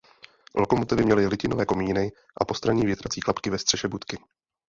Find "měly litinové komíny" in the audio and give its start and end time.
1.05-2.11